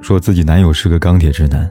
[0.00, 1.70] 说自己男友是个钢铁直男。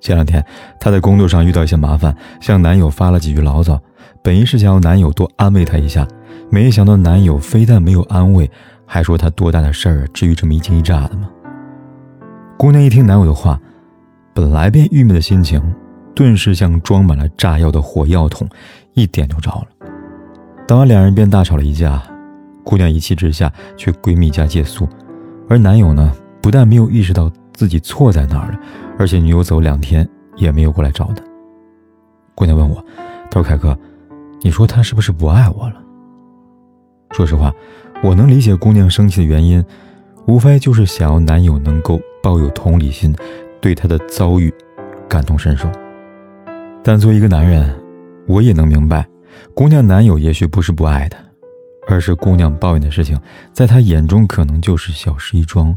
[0.00, 0.44] 前两天，
[0.80, 3.80] 她在工作上遇到一些麻烦，向男友发了几句牢骚，
[4.22, 6.04] 本意是想要男友多安慰她一下，
[6.50, 8.50] 没想到男友非但没有安慰，
[8.84, 11.30] 还说她多大的事儿，至于这么一惊一乍的吗？
[12.56, 13.60] 姑娘一听男友的话，
[14.34, 15.62] 本来便郁闷的心情，
[16.16, 18.48] 顿时像装满了炸药的火药桶，
[18.94, 19.68] 一点就着了。
[20.66, 22.02] 当晚两人便大吵了一架，
[22.64, 24.88] 姑娘一气之下去闺蜜家借宿，
[25.48, 27.30] 而男友呢，不但没有意识到。
[27.54, 28.60] 自己错在哪儿了？
[28.98, 31.22] 而且女友走两天也没有过来找他。
[32.34, 32.84] 姑娘问我
[33.30, 33.78] ：“她说凯哥，
[34.40, 35.76] 你说他是不是不爱我了？”
[37.12, 37.52] 说实话，
[38.02, 39.62] 我能理解姑娘生气的原因，
[40.26, 43.14] 无非就是想要男友能够抱有同理心，
[43.60, 44.52] 对她的遭遇
[45.08, 45.70] 感同身受。
[46.82, 47.74] 但作为一个男人，
[48.26, 49.06] 我也能明白，
[49.54, 51.18] 姑娘男友也许不是不爱她，
[51.86, 53.20] 而是姑娘抱怨的事情，
[53.52, 55.76] 在他眼中可能就是小事一桩，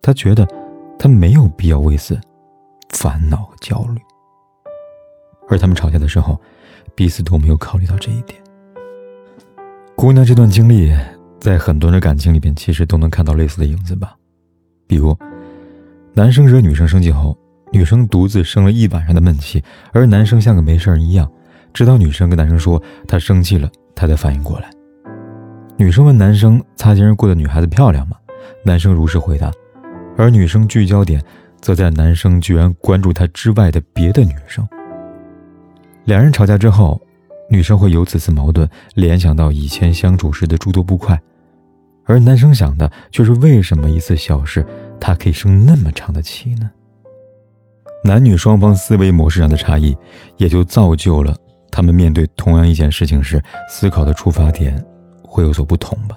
[0.00, 0.46] 他觉得。
[0.98, 2.18] 他没有必要为此
[2.90, 4.00] 烦恼和焦虑，
[5.48, 6.40] 而他们吵架的时候，
[6.94, 8.40] 彼此都没有考虑到这一点。
[9.94, 10.94] 姑娘这段经历，
[11.40, 14.16] 在很多人的感情里边，其实都能看到类似的影子吧。
[14.86, 15.16] 比如，
[16.14, 17.36] 男生惹女生生气后，
[17.72, 21.30] 女生独自生了一晚上的闷气，而男生像个没事人一样，
[21.72, 24.70] 直到女生跟男生说她生气了，他才反应过来。
[25.78, 28.16] 女生问男生：“擦肩而过的女孩子漂亮吗？”
[28.64, 29.52] 男生如实回答。
[30.16, 31.22] 而女生聚焦点
[31.60, 34.66] 则在男生居然关注她之外的别的女生。
[36.04, 37.00] 两人吵架之后，
[37.50, 41.20] 女生会由此次矛盾联想到以前相处时的诸多不快，
[42.04, 44.64] 而男生想的却是为什么一次小事
[45.00, 46.70] 他可以生那么长的气呢？
[48.04, 49.96] 男女双方思维模式上的差异，
[50.36, 51.36] 也就造就了
[51.70, 54.80] 他们面对同样一件事情时思考的出发点
[55.22, 56.16] 会有所不同吧。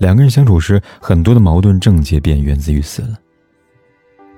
[0.00, 3.18] 两个人相处时，很多的矛盾症结便源自于此了。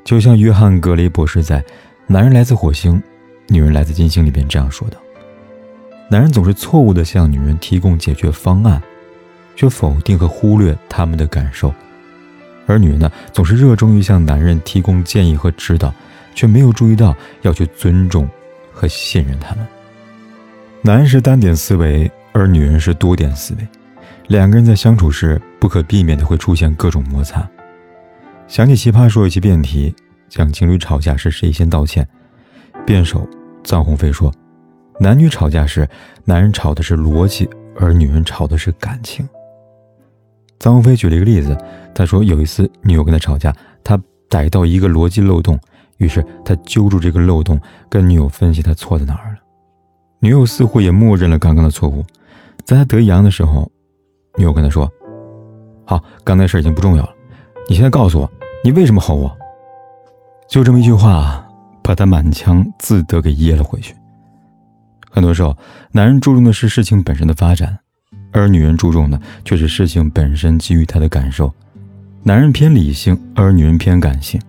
[0.02, 1.60] 就像约翰·格雷博士在
[2.08, 3.00] 《男人来自火星，
[3.46, 4.98] 女人来自金星》里边这样说道
[6.10, 8.82] ：“男人总是错误地向女人提供解决方案，
[9.54, 11.72] 却否定和忽略他们的感受；
[12.66, 15.94] 而女人呢，总是热衷于向男人提供建议和指导，
[16.34, 18.28] 却没有注意到要去尊重
[18.72, 19.64] 和信任他们。
[20.82, 23.68] 男人是单点思维，而女人是多点思维。”
[24.28, 27.48] 两个人在相处时，不可避免的会出现各种摩擦。
[28.48, 29.94] 想起《奇葩说》有期辩题，
[30.28, 32.04] 讲情侣吵架时谁先道歉。
[32.84, 33.24] 辩手
[33.62, 34.34] 臧鸿飞说
[34.98, 35.88] ：“男女吵架时，
[36.24, 39.24] 男人吵的是逻辑，而女人吵的是感情。”
[40.58, 41.56] 臧鸿飞举了一个例子，
[41.94, 43.96] 他说有一次女友跟他吵架，他
[44.28, 45.56] 逮到一个逻辑漏洞，
[45.98, 49.38] 于是他揪住这个漏洞，跟女友分析他错在哪儿了。
[50.18, 52.04] 女友似乎也默认了刚刚的错误，
[52.64, 53.70] 在他得意洋的时候。
[54.38, 54.90] 女友跟他说
[55.92, 57.14] ：“好，刚才事已经不重要了，
[57.68, 58.32] 你现在告诉我，
[58.64, 59.36] 你为什么吼我？”
[60.48, 61.46] 就这么一句话，
[61.82, 63.94] 把他满腔自得给噎了回去。
[65.10, 65.54] 很多时候，
[65.90, 67.78] 男人注重的是事情本身的发展，
[68.30, 71.52] 而女人注重的却是事情本身给予他的感受。
[72.22, 74.40] 男人偏理性，而女人偏感性。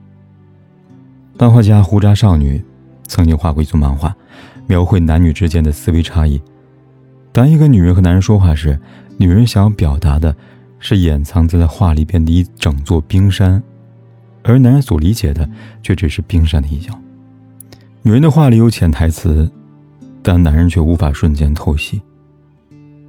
[1.38, 2.64] 漫画家胡渣少女
[3.06, 4.16] 曾经画过一组漫画，
[4.66, 6.42] 描绘男女之间的思维差异。
[7.34, 8.80] 当一个女人和男人说话时，
[9.18, 10.34] 女人想要表达的
[10.84, 13.64] 是掩藏在画里边的一整座冰山，
[14.44, 15.50] 而男人所理解的
[15.82, 16.94] 却只是冰山的一角。
[18.02, 19.50] 女人的话里有潜台词，
[20.22, 22.02] 但男人却无法瞬间透析。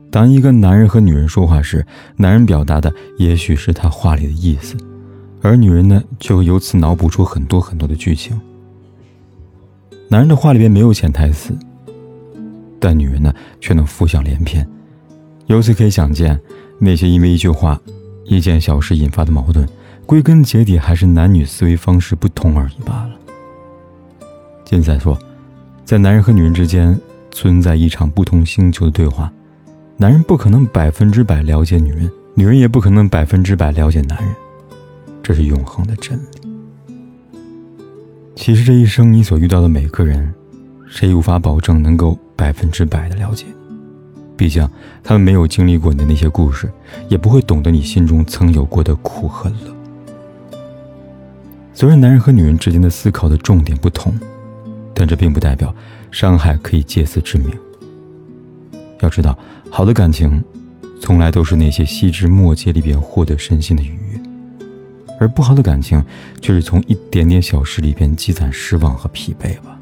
[0.08, 1.84] 当一个男人和女人说话时，
[2.16, 4.76] 男人表达的也许是他话里的意思，
[5.42, 8.40] 而女人呢，就会由此脑补出很多很多的剧情。
[10.08, 11.52] 男人的话里边没有潜台词，
[12.78, 14.64] 但女人呢，却能浮想联翩。
[15.46, 16.40] 由此可以想见，
[16.78, 17.80] 那些因为一句话、
[18.24, 19.66] 一件小事引发的矛盾，
[20.04, 23.10] 归根结底还是男女思维方式不同而已罢了。
[24.64, 25.18] 金赛说，
[25.84, 26.98] 在男人和女人之间
[27.30, 29.32] 存在一场不同星球的对话，
[29.96, 34.34] 男人不可能百分之百了解女人，女人也不可能百分之百了解男人，
[35.22, 36.48] 这是永恒的真理。
[38.34, 40.34] 其实这一生你所遇到的每个人，
[40.88, 43.46] 谁无法保证能够百分之百的了解？
[44.36, 44.68] 毕竟，
[45.02, 46.70] 他们没有经历过你的那些故事，
[47.08, 49.56] 也不会懂得你心中曾有过的苦和乐。
[51.72, 54.12] 虽然男人和女人之间的思考的重点不同，
[54.92, 55.74] 但这并不代表
[56.10, 57.50] 伤害可以借此致命。
[59.00, 59.38] 要知道，
[59.70, 60.42] 好的感情，
[61.00, 64.20] 从来都是那些细枝末节里边获得身心的愉悦，
[65.20, 66.02] 而不好的感情，
[66.40, 69.73] 却是从一点点小事里边积攒失望和疲惫吧。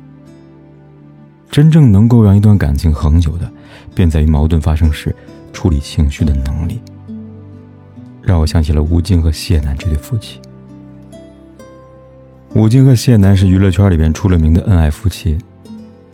[1.52, 3.48] 真正能够让一段感情恒久的，
[3.94, 5.14] 便在于矛盾发生时
[5.52, 6.80] 处理情绪的能力。
[8.22, 10.40] 让我想起了吴京和谢楠这对夫妻。
[12.54, 15.36] 吴京和谢楠是娱乐圈里边出了名的恩爱夫妻，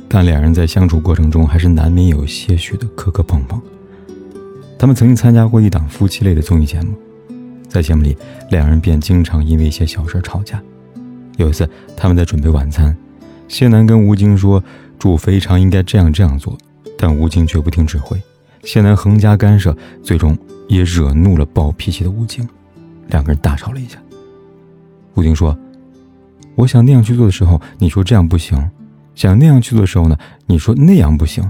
[0.09, 3.63] 但两人在相处过程中还是难免有些许的磕磕碰碰。
[4.77, 6.95] 他们曾经参加过一档夫妻类的综艺节目，
[7.69, 8.17] 在节目里，
[8.51, 10.61] 两人便经常因为一些小事吵架。
[11.37, 12.97] 有一次，他们在准备晚餐，
[13.47, 14.63] 谢楠跟吴京说
[14.99, 16.57] 主非常应该这样这样做，
[16.99, 18.21] 但吴京却不听指挥，
[18.65, 20.37] 谢楠横加干涉，最终
[20.69, 22.47] 也惹怒了暴脾气的吴京，
[23.07, 23.99] 两个人大吵了一架。
[25.15, 25.57] 吴京说。
[26.55, 28.59] 我想那样去做的时候，你说这样不行；
[29.15, 31.49] 想那样去做的时候呢，你说那样不行。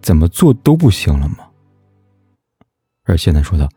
[0.00, 1.40] 怎么做都不行了吗？
[3.04, 3.68] 而现在说道：“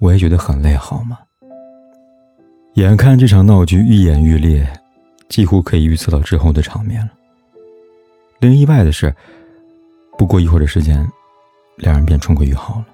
[0.00, 1.18] 我也觉得很累，好吗？”
[2.76, 4.66] 眼看这场闹剧愈演愈烈，
[5.28, 7.12] 几乎可以预测到之后的场面了。
[8.40, 9.14] 令人意外的是，
[10.16, 11.06] 不过一会儿的时间，
[11.76, 12.86] 两人便重归于好了。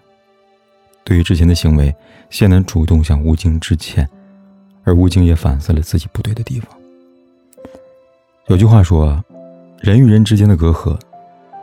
[1.04, 1.94] 对于之前的行为，
[2.30, 4.08] 谢楠主动向吴京致歉。
[4.86, 6.68] 而吴京也反思了自己不对的地方。
[8.48, 9.24] 有句话说
[9.80, 10.94] ：“人与人之间的隔阂，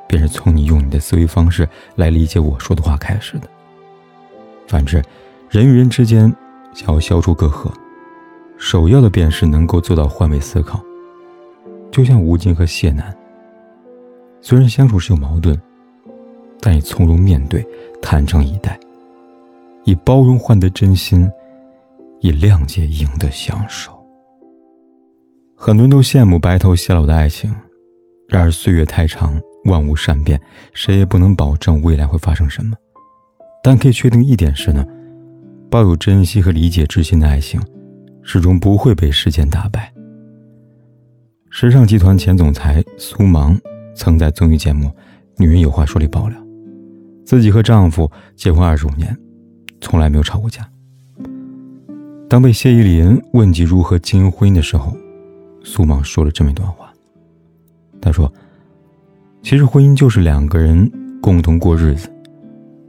[0.08, 3.48] 便是从你用你的思维方式来理解我说的话开始的。
[4.68, 5.04] 反之，
[5.52, 6.36] 人与人之间
[6.74, 7.72] 想要消除隔阂，
[8.58, 10.84] 首要的便是能够做到换位思考。
[11.92, 13.16] 就像吴京和谢楠，
[14.42, 15.60] 虽然相处是有矛盾，
[16.60, 17.66] 但以从容面对，
[18.02, 18.80] 坦诚以待，
[19.84, 21.30] 以包容换得真心。”
[22.24, 23.92] 以谅解赢得相守。
[25.56, 27.52] 很多人都羡慕白头偕老的爱情，
[28.28, 30.40] 然而岁月太长，万物善变，
[30.72, 32.78] 谁也不能保证未来会发生什么。
[33.64, 34.86] 但可以确定一点是呢，
[35.68, 37.60] 抱有珍惜和理解之心的爱情，
[38.22, 39.92] 始终不会被时间打败。
[41.50, 43.60] 时尚集团前总裁苏芒
[44.02, 44.88] 曾在综艺节目
[45.38, 46.36] 《女人有话说》里爆料，
[47.24, 49.16] 自己和丈夫结婚二十五年，
[49.80, 50.68] 从来没有吵过架。
[52.28, 54.98] 当被谢依霖问及如何经营婚姻的时候，
[55.64, 56.92] 苏芒说了这么一段话。
[58.02, 58.34] 他说
[59.44, 62.12] ：“其实婚姻就是两个人共同过日子。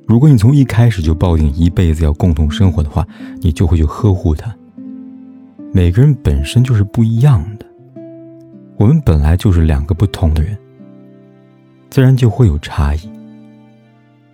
[0.09, 3.07] 如果你从一开始就抱定一辈子要共同生活的话，
[3.43, 4.51] 你就会去呵护他。
[5.75, 7.67] 每个人本身就是不一样的，
[8.79, 10.57] 我们本来就是两个不同的人，
[11.93, 13.01] 自然就会有差异。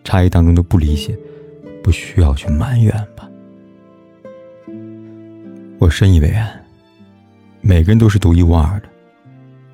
[0.04, 1.18] 差异当中的不理解，
[1.82, 3.28] 不需要去埋怨吧。”
[5.80, 6.48] 我深以为然。
[7.60, 8.88] 每个人都是独一无二的，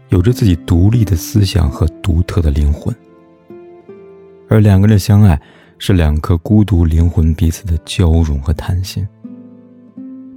[0.08, 2.96] 有着自己独立的思想和独特的灵魂。
[4.48, 5.38] 而两个人相爱，
[5.78, 9.06] 是两颗孤独灵魂彼此的交融和谈心。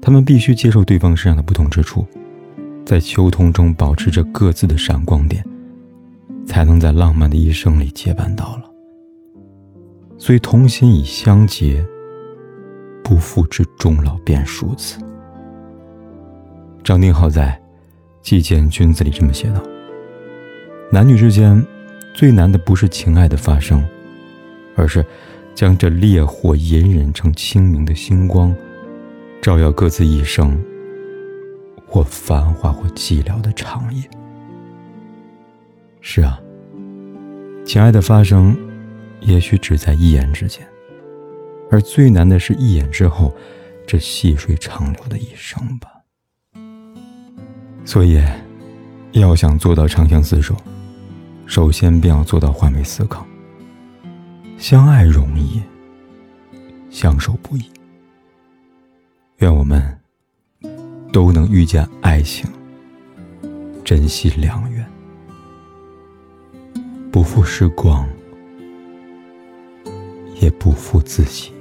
[0.01, 2.05] 他们必须接受对方身上的不同之处，
[2.85, 5.41] 在秋冬中保持着各自的闪光点，
[6.47, 8.67] 才能在浪漫的一生里结伴到老。
[10.17, 11.85] 所以，同心以相结，
[13.03, 14.99] 不负之终老便数此。
[16.83, 17.49] 张定浩在
[18.25, 19.61] 《祭见君子》里这么写道
[20.91, 21.63] ：“男女之间
[22.15, 23.85] 最难的不是情爱的发生，
[24.75, 25.05] 而是
[25.53, 28.55] 将这烈火隐忍成清明的星光，
[29.39, 30.59] 照耀各自一生，
[31.85, 34.01] 或繁华或寂寥的长夜。”
[36.09, 36.39] 是啊，
[37.65, 38.57] 情爱的发生，
[39.19, 40.65] 也许只在一眼之间，
[41.69, 43.35] 而最难的是一眼之后，
[43.85, 45.89] 这细水长流的一生吧。
[47.83, 48.23] 所以，
[49.11, 50.55] 要想做到长相厮守，
[51.45, 53.27] 首先便要做到换位思考。
[54.57, 55.61] 相爱容易，
[56.89, 57.63] 相守不易。
[59.39, 59.99] 愿我们
[61.11, 62.49] 都能遇见爱情，
[63.83, 64.76] 珍惜良缘，
[67.17, 68.07] 不负时光，
[70.39, 71.51] 也不负自己。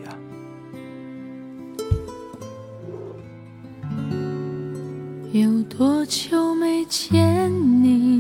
[5.33, 7.51] 有多久没见
[7.83, 8.19] 你？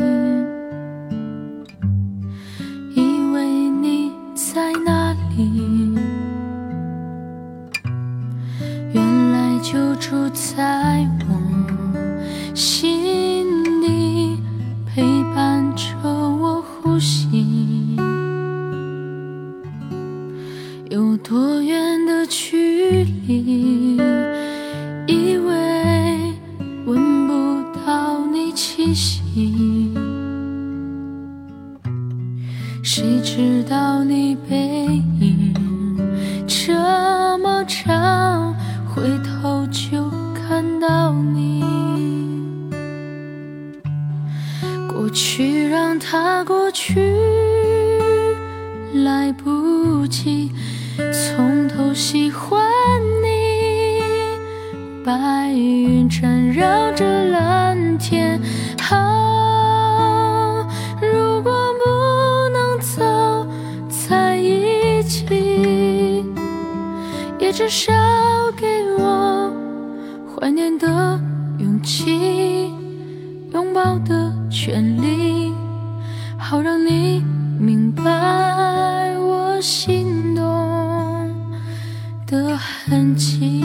[55.66, 58.40] 云缠绕着蓝天。
[61.00, 61.84] 如果不
[62.52, 63.46] 能走
[63.88, 66.24] 在一起，
[67.38, 67.92] 也至少
[68.56, 68.66] 给
[68.98, 69.52] 我
[70.34, 71.20] 怀念的
[71.58, 72.70] 勇气，
[73.52, 75.52] 拥抱的权利，
[76.38, 77.22] 好让你
[77.58, 78.02] 明白
[79.18, 81.34] 我心动
[82.26, 83.64] 的痕迹。